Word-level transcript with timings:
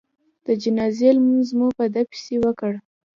د 0.45 0.47
جنازې 0.61 1.09
لمونځ 1.17 1.49
مو 1.57 1.67
په 1.77 1.85
ده 1.93 2.01
پسې 2.09 2.35
وکړ. 2.43 2.73